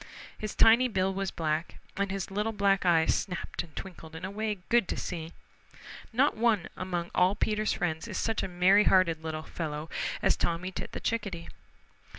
[0.35, 4.31] His tiny bill was black, and his little black eyes snapped and twinkled in a
[4.31, 5.31] way good to see.
[6.11, 9.91] Not one among all Peter's friends is such a merry hearted little fellow
[10.23, 11.49] as Tommy Tit the Chickadee.